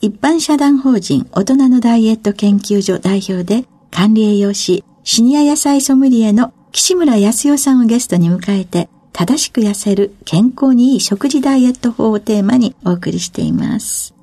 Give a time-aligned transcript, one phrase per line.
[0.00, 14.14] 一般社団法人大人のダイエット研究所代表で管理栄養士シニア野菜ソムリエの岸村康代さんをゲストに迎えて正しく痩せる健康にいい食事ダイエット法をテーマにお送りしています。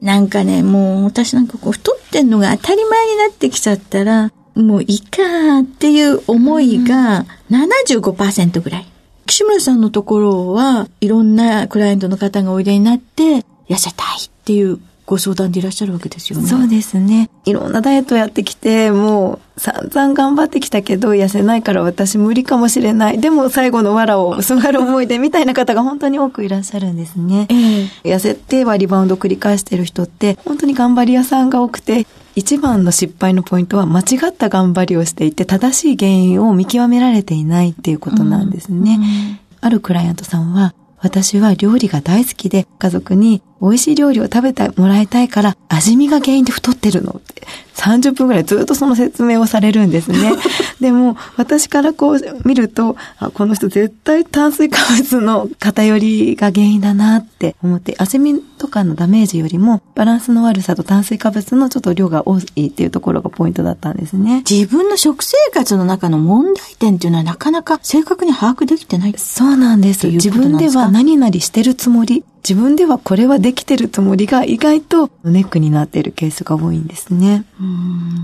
[0.00, 8.86] なんかね、もう私なんかこう太ってんのが当たり前になってきちゃったら、もういいかっていう思いが75%ぐらい。
[9.26, 16.46] 岸村さんのところはいろんなクライアントの方がおいでになって痩せたいっていうご相談でいらっしゃるわけですよね。
[16.46, 17.28] そうですね。
[17.44, 23.20] いろんなダイエットやってきて、もう散々頑張ってきたけど、痩せないから私無理かもしれない。
[23.20, 27.48] でも最後の藁をすがる思い出みたいな方が本当に多くいらっしゃるんですね。
[27.50, 32.06] えー、痩せてはリバウンド繰り返してる人って、本当に頑張り屋さんが多くて、
[32.36, 38.94] 一番の失敗のポイントは間違った頑張りをしていて、正しい原因を見極められていないっていうことなんですね。
[38.94, 40.72] うんうん、あるクライアントさんは、
[41.02, 47.42] 私は料理が大好きで家族に美味しい料理を食べてもらいたいから味見が原因で太ってるのって
[47.80, 50.32] 30分ぐらいずっとその説明をされるんですね。
[50.80, 64.44] でも私からこう見るとあこの人絶対炭水化物の偏りが原因だなって思って味見とかのダメージよりもバランスの悪さと炭水化物のちょっと量が多いっていうところがポイントだったんですね。
[64.48, 70.08] 自分の食生活の中の問題点っていうのはなかなか正確に把握できてないそうなんです。
[70.08, 77.44] 自分では何々してるつもり自分ではこれはできてるつもりが意外とネックになっているケースが多いんですね。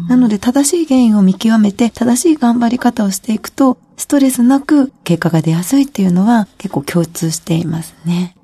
[0.09, 8.37] なので正しい原因を見極めて正しい頑張り方をしていくとストレスなく結果が出やすいっていうのは結構共通していますね。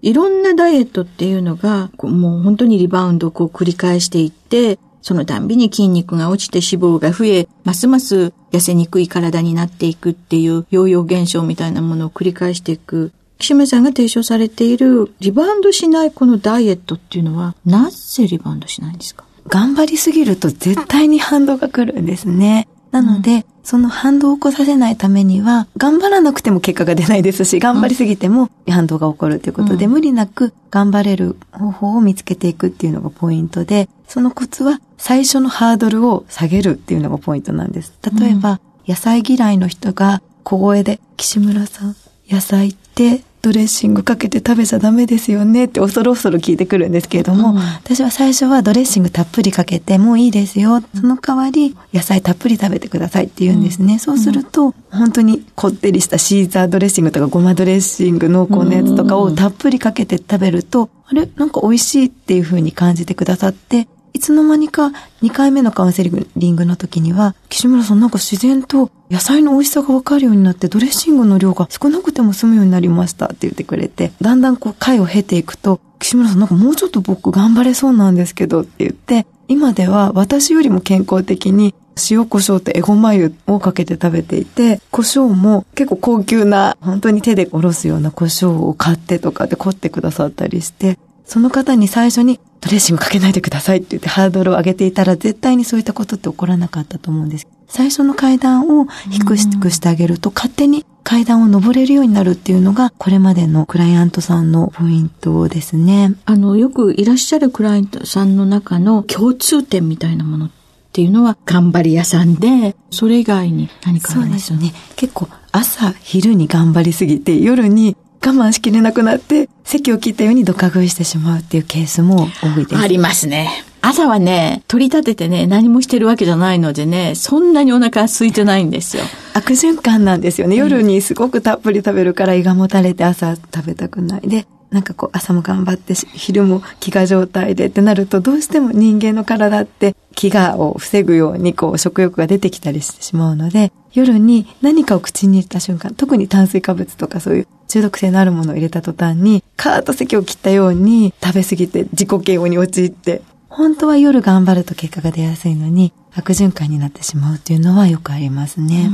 [0.00, 13.12] いろんなダイエットっていうのがもう本当にリバウンドをこう繰り返していってそのたんびに筋肉が落ちて脂肪が増え、ますます痩せにくい体になっていくっていうヨーヨー現象みたいなものを繰り返していく。
[13.38, 19.24] 岸村さんが提唱されているリバウンドしないこのダイエットっていうのは、なぜリバウンドしないんですか？
[19.48, 22.68] 頑張りすぎると絶対に反動が来るんですね。
[22.90, 37.94] なので、うん、その反動を起こさせないためには、頑張らなくても結果が出ないですし、頑張りすぎても反動が起こるということで、うん、無理なく頑張れる方法を見つけていくっていうのがポイントで、そのコツは最初のハードルを下げるっていうのがポイントなんです。
[38.20, 41.96] 例えば、うん、野菜嫌いの人が小声で、岸村さん、
[42.28, 50.80] 野菜ってドレッシングかけて食べちゃダメですよねって恐る恐る聞いてくるんですけれども、うん、私は最初はドレッシングたっぷりかけてもういいですよ。
[50.94, 53.94] その代わり野菜たっぷり食べてくださいって言うんですね。
[53.94, 61.28] うん、そうすると、本当にこってりしたシーザードレッシングとかごまドレッシング濃厚なやつとかをたっぷりかけて食べると、あれ？
[61.36, 64.88] なんか美味しいっていう風に感じてくださって、いつの間にか
[65.22, 66.10] 2回目のカウンセリ
[66.50, 81.74] ングの時には、岸村さんなんか自然と野菜の美味しさがわかるようになってドレッシングの量が少なくても済むようになりましたって言ってくれて、だんだんこう回を経ていくと、岸村さんなんかもうちょっと僕頑張れそうなんですけどって言って、今では私よりも健康的に
[82.10, 90.98] 塩胡椒とエゴマ油をかけて食べていて、胡椒も結構高級な、本当に手でおろすような胡椒を買ってとかで凝ってくださったりして、
[91.32, 97.48] その方に最初にドレッシングかけないでくださいって言ってハードルを上げていたら絶対にそういったことって起こらなかったと思うんです。
[97.68, 106.14] 最初の階段を低くしてあげると勝手に階段を登れるようになるっていうのがこれまでのクライアントさんのポイントですね。
[106.26, 110.50] あの、よくいらっしゃるクライアントさんの中の共通点みたいなものっ
[110.92, 114.74] っていうのは頑張り屋さんで、それ以外に何かありますよね。
[114.94, 122.80] 結構朝、昼に頑張りすぎて、夜に我慢しきれなくなって、席を切ったようにドカ食いしてしまうっていうケースも多いです。
[122.80, 123.64] ありますね。
[123.80, 129.02] 朝はね、取り立ててね、何もしてるわけじゃないのでね、そんなにお腹空いてないんですよ。
[129.34, 130.54] 悪循環なんですよね。
[130.54, 134.20] 夜にすごくたっぷり食べるから胃がもたれて朝食べたくない。
[134.28, 158.90] で、なんかこう朝も頑張って昼も飢餓状態でってなるとどうしても人間の体って飢餓を防ぐようにこう食欲が出てきたりしてしまうので夜に何かを口に入れた瞬間特に炭水化物とかそういう中毒性のあるものを入れた途端にカーッと席を切ったように食べ過ぎて自己嫌悪に陥って本当は夜頑張ると結果が出やすいのに悪循環になってしまうっていうのはよくありますね。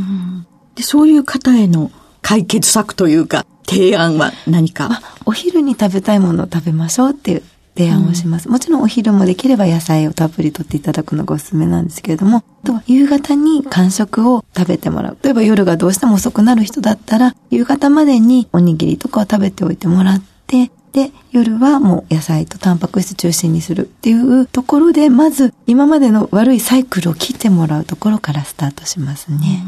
[0.77, 1.91] でそういう方への
[2.23, 7.43] 解決策というか提案は何か、まあ、お昼に食べたいものを食べましょうっていう
[7.79, 8.47] 提案をします。
[8.47, 15.19] うん、もちろんお昼もできれば野菜をたっぷりとっていただくのがおすすめなんですけれども、とは夕方に間食を食べてもらう。
[15.23, 29.63] 例えば夜がどうしても遅くなる人だったら、夕方までにおにぎりとかを食べておいてもらって、で、夜はもう野菜とタンパク質中心にするっていうところで、まず今までの悪いサイクルを切ってもらうところからスタートしますね。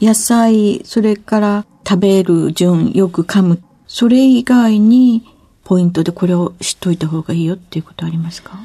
[0.00, 3.62] 野菜、それから食べる順、よく噛む。
[3.86, 5.24] それ以外に、
[5.68, 8.58] ポイントでこれを知っといた方がいいよっていうことありますか？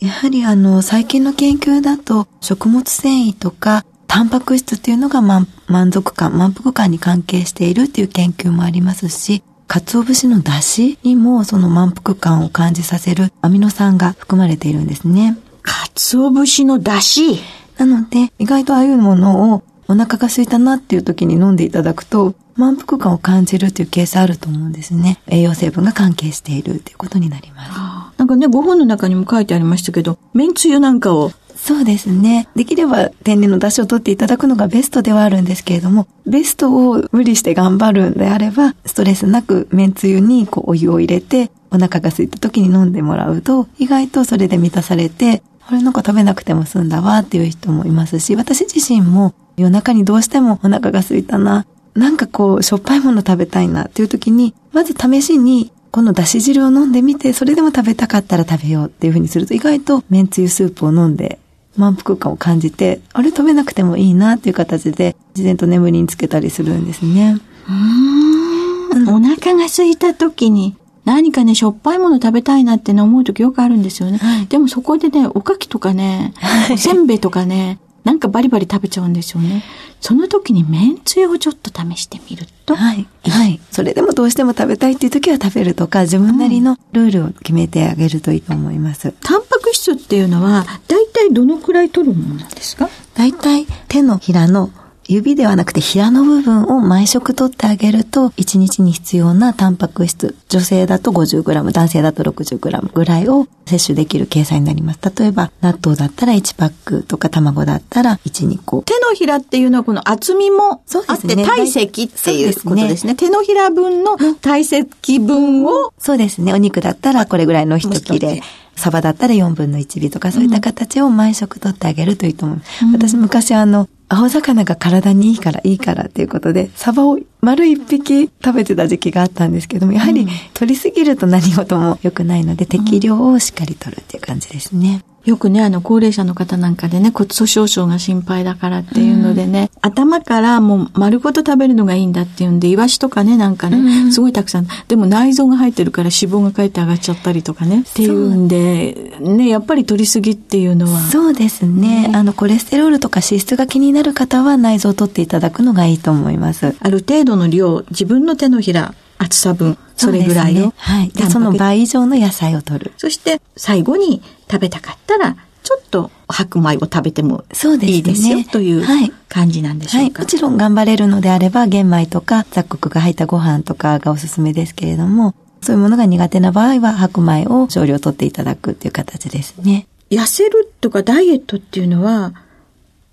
[0.00, 5.46] やはりあの、最近の研究だと、食物繊維とか、タンパク質っていうのが満
[5.92, 15.38] 足感、満腹感に関係しているっていう研究もありますし、鰹節の出汁にもその満腹感を感じさせるアミノ酸が含まれているんですね。
[15.62, 17.38] 鰹節の出汁？
[17.78, 25.18] なので、意外とああいうものをお腹が空いたなっていう時に飲んでいただくと、満腹感を感じるっていうケースあると思うんですね。
[25.26, 28.18] 栄養成分が関係しているっていうことになります。
[28.18, 32.48] なんかね、ご本の中にも書いてありましたけど、麺つゆなんかをそうですね。
[32.56, 61.38] できれば天然の出汁を取っていただくのがベストではあるんですけれども、ベストを無理して頑張るんであれば、ストレスなく麺つゆにこうお湯を入れて、お腹が空いた時に飲んでもらうと、意外とそれで満たされて、これなんか食べなくても済んだわっていう人もいますし、私自身も夜中にどうしてもお腹が空いたな、なんかこう、しょっぱいもの食べたいなっていう時に、まず試しに、このだし汁を飲んでみて、それでも食べたかったら食べようっていうふうにすると、意外と麺つゆスープを飲んで、
[61.76, 67.38] 満腹感を感じて、あれ食べなくてもいいなっていう形で、自然と眠りにつけたりするんですね。
[67.68, 69.08] うん。
[69.08, 74.18] お腹が空いた時に、何かね、しょっぱいもの食べたいなってね、思う時よくあるんですよね。
[74.18, 76.32] はい、でもそこでね、おかきとかね、
[76.70, 79.62] おせんべいとかね、なんかバリバリ食べちゃうんですよね。
[80.00, 82.74] その時に麺つゆをちょっと試してみると。
[82.74, 83.06] はい。
[83.28, 83.60] はい。
[83.70, 89.14] それでもどうしても食べたいっていう時は食べるとか、自分なりのルールを決めてあげるといいと思います。
[89.20, 92.88] タンパク質っていうのは、だいたいどのくらい取るものなんですか？
[93.14, 94.70] だいたい手のひらの
[95.12, 105.00] 指ではなくて平の部分を毎食取ってあげると、1日に必要なタンパク質、女性だと 50g、男性だと 60g ぐらいを摂取できる計算になります。
[105.16, 108.82] 例えば、納豆だったら1パックとか卵だったら1、2個。
[108.82, 113.14] 手のひらっていうのはこの厚みもあって、ね、体積っていうことですね。
[113.14, 115.92] 手のひら分の体積分を。
[115.98, 116.52] そうですね。
[116.52, 118.42] お肉だったらこれぐらいの一切れ。
[118.76, 122.60] サバだったら4分の1尾とかそういった形を毎食取ってあげるといいと思う。
[122.84, 135.02] うん、私昔あの、青魚が体にいいからいいからっていうことで、サバを丸一匹食べてた時期があったんですけども、やはり取りすぎると何事も良くないので、適量をしっかり取るっていう感じですね。
[135.24, 151.00] よくね、あの、高齢者の方なんかでね、骨粗鬆症が心配だからっていうのでね、うん、頭からもう丸ごと食べるのがいいんだっていうんで、イワシとかね、なんかね、うん、すごいたくさん、でも内臓が入ってるから脂肪がかえって上がっちゃったりとかね、っていうんで、ね、やっぱり取りすぎっていうのは。
[151.00, 152.08] そうですね。
[152.08, 156.74] ねあの、コレステロールとか脂質が気になる方は内臓を取っていただくのがいいと思います。
[156.80, 161.08] ある程度の量、自分の手のひら、厚さ分、それぐらいを、ね、はい。
[161.10, 162.92] で、その倍以上の野菜を取る。
[162.96, 164.20] そして、最後に
[164.52, 167.44] 食べたかったら、ちょっと白米を食べても
[167.82, 168.84] いいですよ、ね、という
[169.28, 179.86] 感じなんでしょうか、はい、もちろん頑張れるのであれば玄米とか雑穀が入ったご飯とかがおすすめですけれどもそういうものが苦手な場合は白米を少量取っていただくっていう形ですね。
[180.10, 182.34] 痩せるとかダイエットっていうのは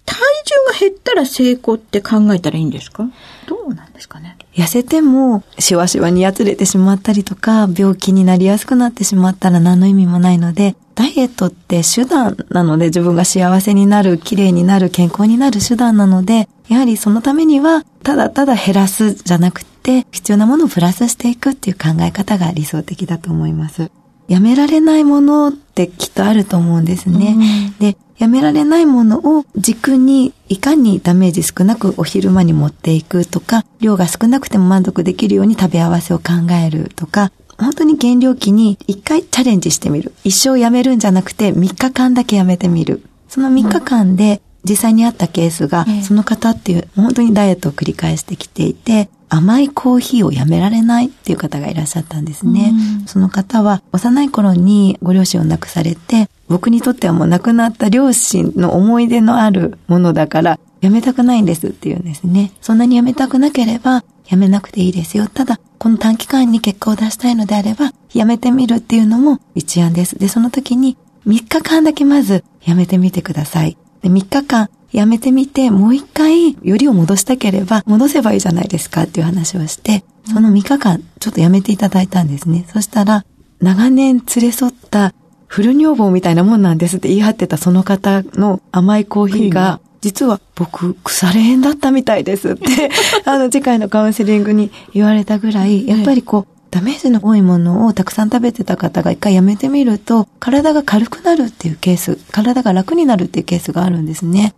[0.06, 3.08] 体重が減ったら成功って考えたらいいんですか？
[3.48, 4.36] どうなんですかね？
[4.56, 23.90] 痩せても、しわしわにやつれてしまったりとか、病気になりやすくなってしまったら何の意味もないので、ダイエットって手段なので自分が幸せになる、綺麗になる、健康になる手段なので、やはりそのためには、ただただ減らすじゃなくて、必要なものをプラスしていくっていう考え方が理想的だと思います。
[24.28, 27.38] やめられないものってきっとあると思うんですね。
[27.38, 36.26] うん、で、やめられないものを軸にいかにダメージ少なくお昼間に持っていくとか、量が少なくても満足できるように食べ合わせを考
[36.62, 40.14] えるとか、本当に減量期に一回チャレンジしてみる。
[40.24, 43.04] 一生やめるんじゃなくて3日間だけやめてみる。
[43.28, 52.74] その3日間で実際にあったケースが、その方っていう本当にダイエットを繰り返してきていて、甘いコーヒーをやめられないっていう方がいらっしゃったんですね。
[53.06, 62.52] その方は幼い頃にご両親を亡くされて、僕にとってはもう亡くなった両親の思い出のあるものだから、やめたくないんですっていうんですね。
[62.62, 65.28] そんなにやめたくなければ、やめなくていいですよ。
[65.28, 70.18] ただ、この短期間に結果を出したいのであれば、やめてみるっていうのも一案です。
[70.18, 73.78] で、その時に3日間だけまずやめてみてください。
[74.02, 82.66] で、3日間やめてみて、もう一回、よりを戻したければ、戻せばいいじゃないですかっていう話をして、その3日間、ちょっとやめていただいたんですね。
[82.72, 83.26] そしたら、
[83.62, 85.14] 長年連れ添った
[85.48, 92.90] フル女房みたいなもんなんですって言い張ってたその方の甘いコーヒーが、実は僕、腐れ縁だったみたいですって、
[93.26, 104.54] あの、次回のカウンセリングに言われたぐらい、やっぱりこう、ダメージの多いものをたくさん食べてた方が一回やめてみると、体が軽くなるっていうケース、体が楽になるっていうケースがあるんですね。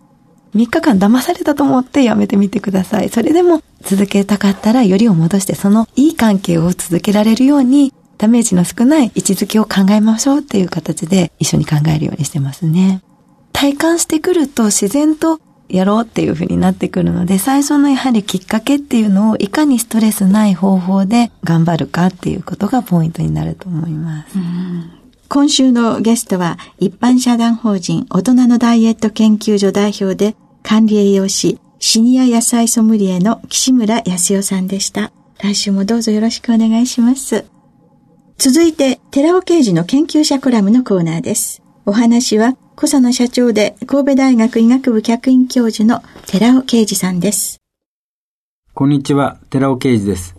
[0.56, 3.10] 3日間騙されたと思ってやめてみてください。
[3.10, 13.02] それでも続けたかったらよりを戻してそのいい関係を続けられるようにダメージの少ない位置づけを考えましょうっていう形で一緒に考えるようにしてますね。
[13.62, 15.40] 体感してくると自然と
[15.70, 24.36] やろうっていう風になってくるので、最初のやはりきっかけっていうのをいかにストレスない方法で頑張るかっていうことがポイントになると思います。
[25.30, 35.12] 今週のゲストは一般社団法人大人のダイエット研究所代表で管理栄養士シニア野菜ソムリエの岸村康代さんでした。
[35.38, 37.46] 来週もどうぞよろしくお願いします。
[38.40, 41.62] 続いて、寺尾刑事の研究者コラムのコーナーです。
[41.86, 47.62] お話は、小佐野社長で神戸大学医学部客員教授の寺尾啓二さんです。
[48.74, 50.36] こんにちは、寺尾啓二です。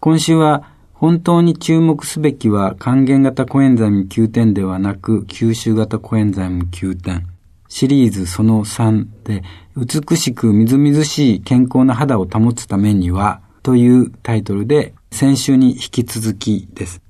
[0.00, 7.28] 今週は本当に注目すべきは還元型コエンザイム Q10ではなく吸収型コエンザイム Q10。
[7.68, 9.42] シリーズその3で
[9.76, 17.00] 美しくみずみずしい健康な肌を保つためにはというタイトルで先週に引き続きです。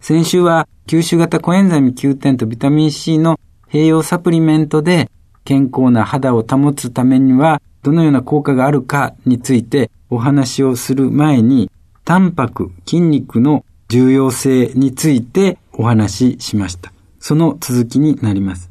[0.00, 3.38] 先週は吸収型コエンザイム Q10とビタミン C の
[3.74, 5.10] 併用サプリメントで
[5.42, 11.72] 健康な肌を保つためにはどのような効果があるかについてお話をする前に
[12.04, 16.92] タンパク、筋肉の重要性についてお話ししました。
[17.18, 18.70] その続きになります。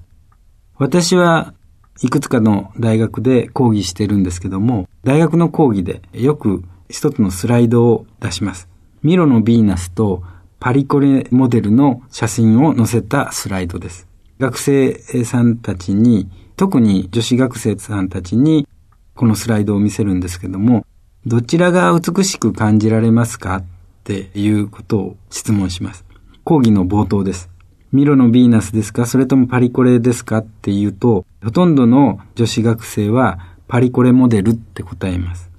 [0.78, 1.54] 私は
[2.02, 8.70] いくつかの大学で講義してるんですけども、大学の講義でよく一つのスライドを出します。
[9.02, 10.24] ミロのヴィーナスと
[10.62, 14.13] パリコレモデルの写真を載せたスライドです。
[14.40, 14.94] 学生
[15.26, 18.68] さんたちに、特に女子学生さんたちに
[19.16, 20.86] このスライドを見せるんですけども、
[21.26, 23.64] どちらが美しく感じられますかっ
[24.04, 26.06] ていうことを質問します。
[26.44, 27.50] 講義の冒頭です。
[27.92, 29.06] ミロのヴィーナスですか？
[29.06, 35.50] それともパリコレですかっていうと、ほとんどの女子学生はパリコレモデルって答えます。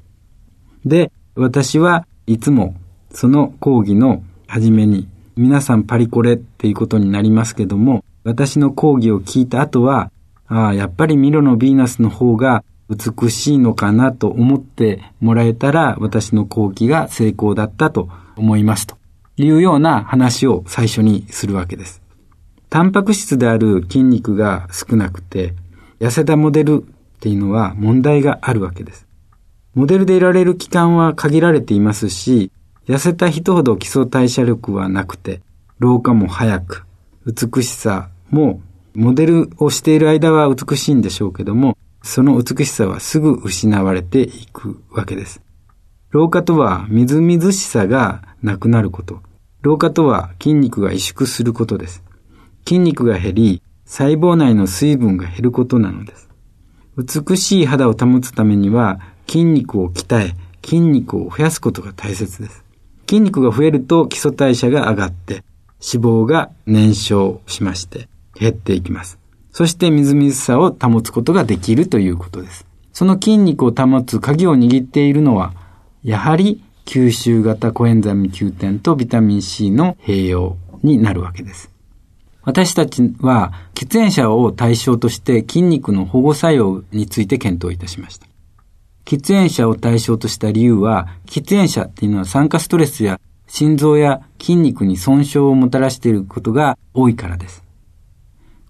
[0.84, 2.74] で、私はいつも
[3.10, 10.10] その講義の初めに皆さんパリコレっていうことになりますけども、私の講義を聞いた後は、
[10.46, 18.96] ああ、やっぱりミロのヴィーナスの方が美しいのかなと思ってもらえたら私の後期が成功だったと思いますと
[19.36, 22.02] いうような話を最初にするわけです。
[22.68, 25.54] タンパク質である筋肉が少なくて
[26.00, 29.06] 痩せたモデルっていうのは問題があるわけです。
[29.74, 32.50] モデルでいられる期間は限られていますし、
[32.86, 35.40] 痩せた人ほど基礎代謝力はなくて、
[35.78, 36.84] 老化も早く、
[37.26, 38.60] 美しさも
[38.94, 45.42] うモデルをしている間は美しいんでしょうけども、その美しさはすぐ失われていくわけです。
[46.10, 49.20] 老化とはみずみずしさがなくなること。
[49.62, 52.04] 老化とは筋肉が萎縮することです。
[52.66, 56.28] 筋肉が減り、細胞内の水分が減ることなのです。
[56.96, 62.64] 美しい肌を保つためには筋肉を鍛え、筋肉を増やすことが大切です。
[63.08, 65.42] 筋肉が増えると基礎代謝が上がって、
[65.84, 69.18] 脂肪が燃焼しまして減っていきます。
[69.52, 72.66] そしてみずみずしさを保つことができるということです。
[72.92, 75.52] その筋肉を保つ鍵を握っているのは、
[76.02, 81.70] やはり吸収型コエンザミ9点とビタミン C の併用になるわけです。
[82.42, 88.26] 私たちは喫煙者を対象として筋肉の保護作用について検討いたしました。
[89.04, 97.63] 喫煙者を対象とした理由は、喫煙者っていうのは酸化ストレスや心臓や筋肉に損傷をもたらしていることが多いからです。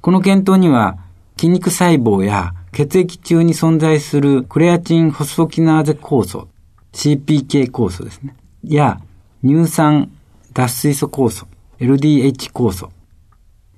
[0.05, 0.99] この検討には、
[1.35, 6.49] 筋肉細胞や血液中に存在するクレアチンホスフォキナーゼ酵素、
[6.93, 8.37] CPK 酵素ですね。
[8.63, 9.01] や、
[9.43, 10.13] 乳酸
[10.53, 11.47] 脱水素酵素、
[11.81, 12.91] LDH 酵素、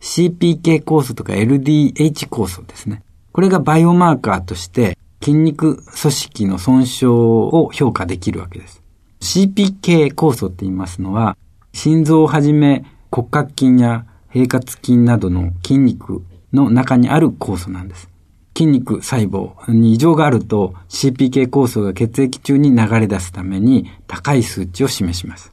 [0.00, 3.04] CPK 酵素とか LDH 酵素ですね。
[3.30, 8.82] これがバイオマーカーとして筋肉組織の損傷を評価できるわけです。
[9.20, 11.36] CPK 酵素って言いますのは、
[11.72, 18.08] 心臓をはじめ骨格筋や平滑筋などの筋肉の中にある酵素なんです。
[18.56, 25.52] 筋肉細胞に異常があると CPK 酵素が血液中に流れ出すために高い数値を示します。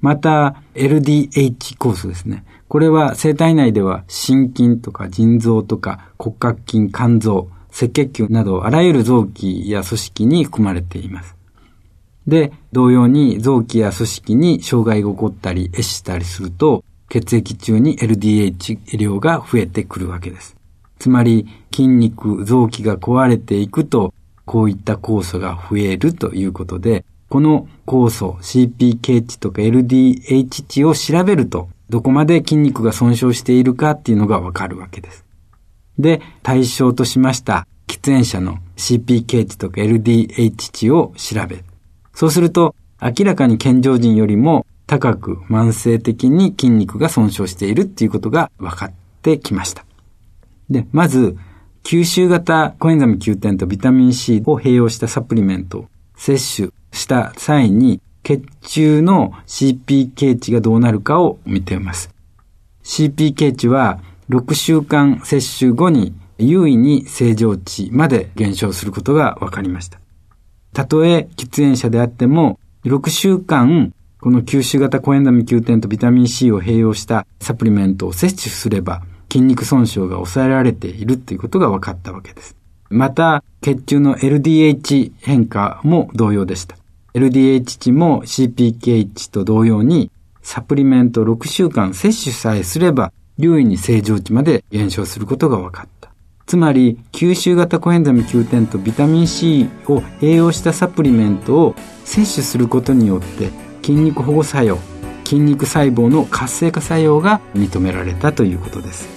[0.00, 2.44] また LDH 酵素ですね。
[2.68, 11.34] これは生体内では心筋とか腎臓とか骨格筋、肝臓、赤血球などあらゆる臓器や組織に含まれています。
[12.28, 20.56] で、同様に臓器や組織に障害が起こったり、壊したりすると、血液中に LDH 量が増えてくるわけです。
[20.98, 24.12] つまり、筋肉、臓器が壊れていくと、
[24.44, 35.24] こういった酵素が増えるということで、この酵素、CPK 値とか LDH 値を調べると、どこまで筋肉が損傷しているかっていうのがわかるわけです。
[35.98, 41.64] で、対象としました喫煙者の CPK 値とか LDH 値を調べる。
[42.14, 48.92] そうすると、明らかに健常人よりも高く慢性的に筋肉が損傷しているっていうことが分かっ
[49.22, 49.84] てきました。
[50.70, 51.36] で、まず、
[51.84, 62.10] 吸収型コエンザム Q10 とビタミン C を併用したサプリメントを摂取した際に血中の CPK 値がどうなるかを見ています。
[62.82, 70.00] CPK 値は6週間摂取後に優位に正常値まで減少することが分かりました。
[70.72, 82.56] たとえ喫煙者であっても6週間この吸収型コエンザミ Q10 とビタミン C を併用したサプリメントを摂取すれば筋肉損傷が抑えられているということが分かったわけです。
[82.90, 86.76] また、血中の LDH 変化も同様でした。
[87.14, 90.10] LDH 値も CPK 値と同様に
[90.42, 96.10] サプリメント6週間摂取さえすれば優位に正常値まで減少することが分かった。
[96.46, 104.78] つまり、吸収型コエンザミ Q10 とビタミン C を併用したサプリメントを摂取することによって筋肉保護作用、
[105.24, 109.08] 筋肉細胞の活性化作用が認められたということです。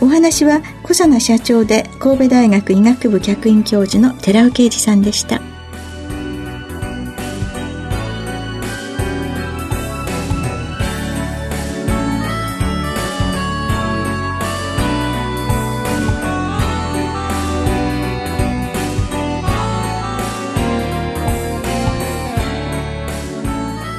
[0.00, 5.40] お話は小佐奈社長で神戸大学医学部客員教授の寺尾啓二さんでした。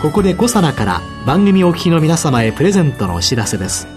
[0.10, 3.88] ここでコサナから番組お聞きの皆様へプレゼントのお知らせです。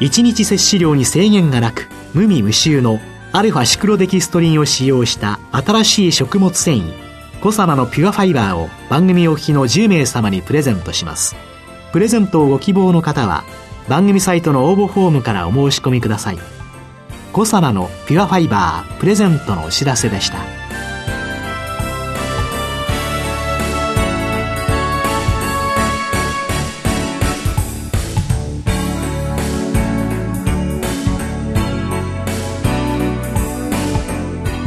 [0.00, 3.00] 1日摂取量に制限がなく無味無臭の
[3.32, 6.94] アルファシクロデキストリンを使用した新しい食物繊維
[7.42, 11.36] コサナのピュアファイバーを番組お聞きの10名様にプレゼントします。
[11.92, 13.44] プレゼントをご希望の方は
[13.90, 16.38] 番組サイトの応募フォームからお申し込みください。
[17.34, 20.57] コサナのピュアファイバープレゼントのお知らせでした。